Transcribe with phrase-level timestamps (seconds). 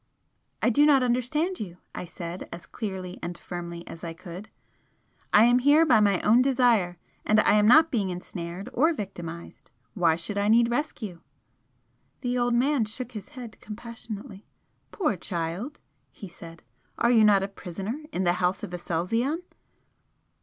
[0.63, 4.49] "I do not understand you" I said, as clearly and firmly as I could
[5.31, 9.69] "I am here by my own desire, and I am not being ensnared or victimised.
[9.93, 11.21] Why should I need rescue?"
[12.21, 14.47] The old man shook his head compassionately.
[14.91, 15.79] "Poor child!"
[16.11, 16.63] he said
[16.97, 19.43] "Are you not a prisoner in the House of Aselzion?"